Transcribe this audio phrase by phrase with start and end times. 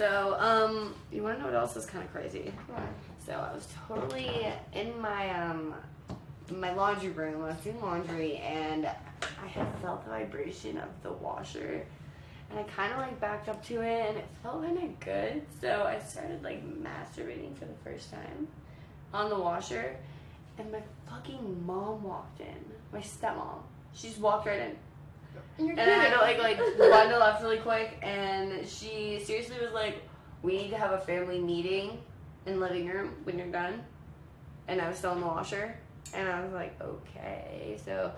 [0.00, 2.54] So, um, you want to know what else is kind of crazy?
[2.68, 2.80] What?
[3.26, 5.74] So I was totally in my um
[6.50, 7.44] my laundry room.
[7.44, 11.84] I was doing laundry and I had felt the vibration of the washer,
[12.48, 15.42] and I kind of like backed up to it, and it felt kind of good.
[15.60, 18.48] So I started like masturbating for the first time
[19.12, 19.96] on the washer,
[20.56, 20.80] and my
[21.10, 22.64] fucking mom walked in.
[22.90, 23.58] My stepmom.
[23.92, 24.76] She just walked right in.
[25.58, 29.72] You're And I had to like like to left really quick, and she seriously was
[29.72, 30.02] like,
[30.42, 31.98] "We need to have a family meeting
[32.46, 33.82] in living room when you're done."
[34.68, 35.76] And I was still in the washer,
[36.14, 38.12] and I was like, "Okay." So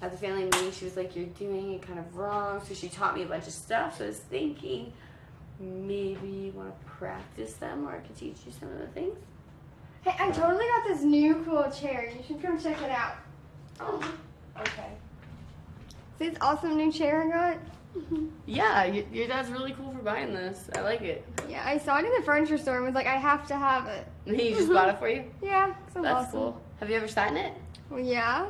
[0.00, 2.88] at the family meeting, she was like, "You're doing it kind of wrong." So she
[2.88, 3.98] taught me a bunch of stuff.
[3.98, 4.92] So I was thinking,
[5.60, 9.16] maybe you want to practice them, or I could teach you some of the things.
[10.02, 12.10] Hey, I totally got this new cool chair.
[12.16, 13.16] You should come check it out.
[13.80, 14.14] Oh,
[14.60, 14.92] okay.
[16.18, 17.58] See this awesome new chair I got?
[18.46, 20.68] Yeah, your, your dad's really cool for buying this.
[20.76, 21.24] I like it.
[21.48, 23.86] Yeah, I saw it in the furniture store and was like, I have to have
[23.88, 24.06] it.
[24.24, 25.24] He just bought it for you.
[25.42, 26.32] Yeah, so That's awesome.
[26.32, 26.62] cool.
[26.80, 27.54] Have you ever sat in it?
[27.90, 28.46] Well, yeah.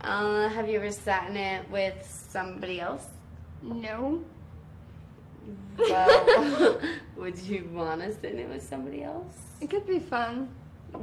[0.00, 3.06] Uh, have you ever sat in it with somebody else?
[3.62, 4.22] No.
[5.78, 6.80] Well,
[7.16, 9.36] would you want to sit in it with somebody else?
[9.60, 10.48] It could be fun.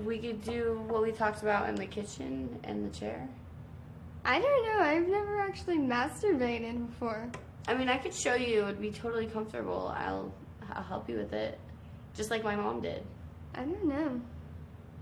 [0.06, 3.28] We could do what we talked about in the kitchen and the chair.
[4.26, 4.84] I don't know.
[4.84, 7.30] I've never actually masturbated before.
[7.68, 8.62] I mean, I could show you.
[8.62, 9.94] It would be totally comfortable.
[9.96, 10.34] I'll,
[10.72, 11.60] I'll help you with it,
[12.16, 13.04] just like my mom did.
[13.56, 14.22] I don't know.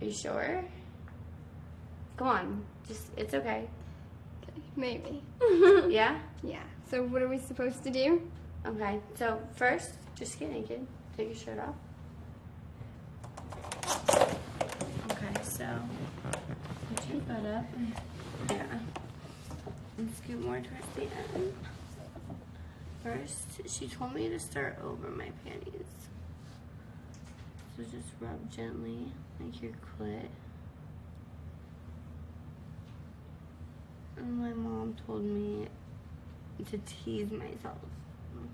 [0.02, 0.64] Are you sure?
[2.18, 3.68] Come on, just it's okay.
[4.76, 5.22] Maybe.
[5.90, 6.20] Yeah.
[6.44, 6.64] Yeah.
[6.90, 8.22] So what are we supposed to do?
[8.66, 9.00] Okay.
[9.16, 10.86] So first, just get naked.
[11.16, 11.76] Take your shirt off.
[15.12, 15.42] Okay.
[15.44, 15.66] So
[16.96, 17.66] put your butt up.
[18.50, 18.80] Yeah.
[19.98, 21.54] And scoot more towards the end.
[23.04, 25.88] First, she told me to start over my panties.
[27.76, 30.28] So just rub gently, like your clit.
[34.18, 35.68] And my mom told me
[36.70, 37.78] to tease myself.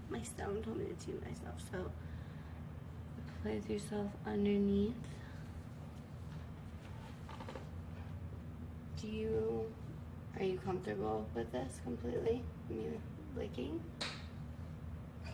[0.09, 1.89] My stone told me to tease myself, so
[3.41, 4.93] place yourself underneath.
[9.01, 9.65] Do you,
[10.39, 12.43] are you comfortable with this completely?
[12.69, 12.87] Me
[13.37, 13.81] licking?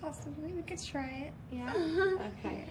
[0.01, 0.51] Possibly.
[0.51, 1.33] We could try it.
[1.51, 1.73] Yeah?
[2.39, 2.65] Okay.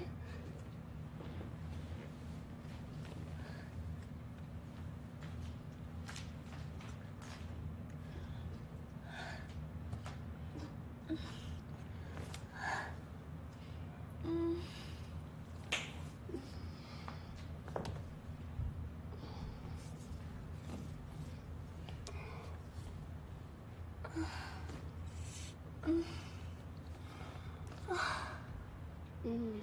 [29.26, 29.60] Mm.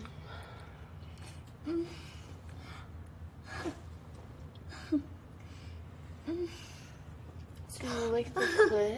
[7.69, 8.97] So lick the clit.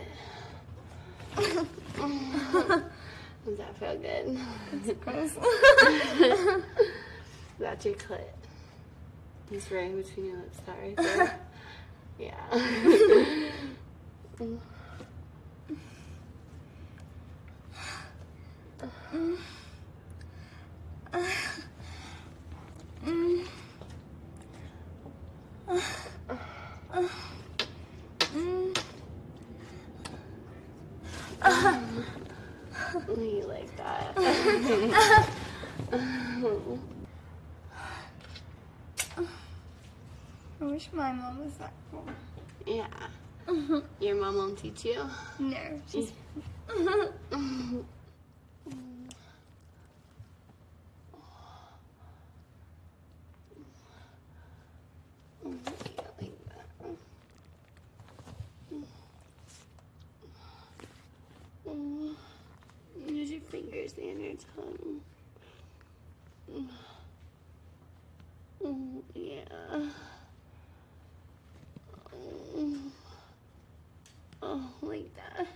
[3.46, 4.26] Does that feel good?
[7.59, 8.22] That's your clit.
[9.52, 11.40] It's right between your lips, that right there.
[12.20, 13.50] Yeah.
[33.17, 33.47] Mm.
[33.47, 34.17] like that.
[40.61, 42.05] I wish my mom was that cool.
[42.66, 42.88] yeah.
[44.00, 45.01] Your mom won't teach you?
[45.39, 45.57] No,
[45.89, 46.11] she's
[55.45, 55.51] Yeah,
[56.19, 56.69] like that.
[61.67, 62.16] Mm.
[63.07, 63.41] Use your
[66.52, 66.67] Mm.
[68.64, 69.82] Mm, yeah.
[72.58, 72.90] Mm.
[74.41, 75.47] Oh, like that.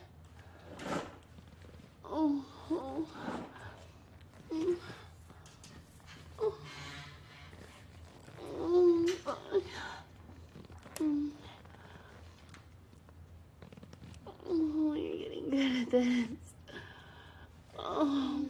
[2.05, 3.07] Oh, oh.
[4.53, 4.75] Mm.
[6.39, 6.53] Oh.
[8.39, 9.05] Oh.
[10.99, 11.29] Mm.
[14.47, 16.27] Oh, you're getting good at this.
[17.77, 17.79] Oh.
[17.79, 17.79] Mm.
[17.79, 18.39] Oh.
[18.39, 18.43] Oh, fuck.
[18.43, 18.45] Oh.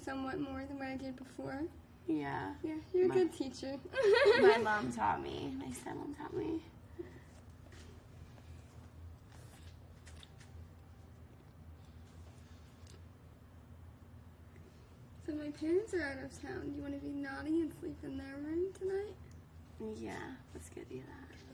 [0.08, 1.62] Somewhat more than what I did before.
[2.08, 2.54] Yeah.
[2.64, 3.76] Yeah, you're a good teacher.
[4.42, 5.54] My mom taught me.
[5.60, 6.62] My stepmom taught me.
[15.26, 16.62] So my parents are out of town.
[16.64, 19.14] Do you want to be naughty and sleep in their room tonight?
[20.00, 20.14] Yeah,
[20.54, 21.47] let's go do that.